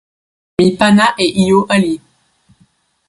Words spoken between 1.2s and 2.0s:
e ijo ali.